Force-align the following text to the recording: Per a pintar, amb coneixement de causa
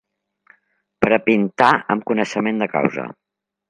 Per 1.05 1.13
a 1.19 1.21
pintar, 1.27 1.69
amb 1.97 2.09
coneixement 2.13 2.67
de 2.67 2.73
causa 2.77 3.11